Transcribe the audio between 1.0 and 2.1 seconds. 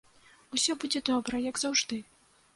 добра, як заўжды!